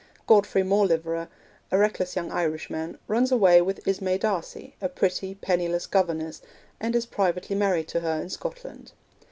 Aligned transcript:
Godfrey 0.25 0.63
Mauleverer, 0.63 1.27
a 1.69 1.77
reckless 1.77 2.15
young 2.15 2.31
Irishman, 2.31 2.97
runs 3.07 3.31
away 3.31 3.61
with 3.61 3.87
Ismay 3.87 4.17
D'Arcy, 4.17 4.75
a 4.81 4.89
pretty, 4.89 5.35
penniless 5.35 5.85
governess, 5.85 6.41
and 6.79 6.95
is 6.95 7.05
privately 7.05 7.55
married 7.55 7.87
to 7.89 7.99
her 7.99 8.19
in 8.19 8.31
Scotland. 8.31 8.93